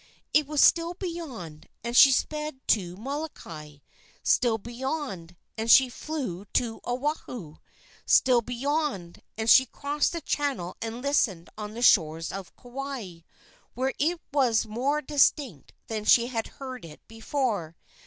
It 0.33 0.47
was 0.47 0.61
still 0.63 0.95
beyond, 0.95 1.67
and 1.83 1.95
she 1.95 2.11
sped 2.11 2.67
to 2.69 2.95
Molokai; 2.97 3.81
still 4.23 4.57
beyond, 4.57 5.35
and 5.59 5.69
she 5.69 5.89
flew 5.89 6.45
to 6.53 6.81
Oahu; 6.87 7.57
still 8.07 8.41
beyond, 8.41 9.21
and 9.37 9.47
she 9.47 9.67
crossed 9.67 10.13
the 10.13 10.21
channel 10.21 10.75
and 10.81 11.03
listened 11.03 11.51
on 11.55 11.75
the 11.75 11.83
shores 11.83 12.31
of 12.31 12.55
Kauai, 12.55 13.19
where 13.75 13.93
it 13.99 14.19
was 14.33 14.65
more 14.65 15.03
distinct 15.03 15.71
than 15.85 16.03
she 16.05 16.25
had 16.25 16.47
heard 16.57 16.83
it 16.83 17.07
before. 17.07 17.75